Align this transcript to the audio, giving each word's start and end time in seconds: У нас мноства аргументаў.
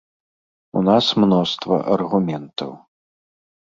У 0.81 0.83
нас 0.87 1.05
мноства 1.25 1.77
аргументаў. 1.99 2.71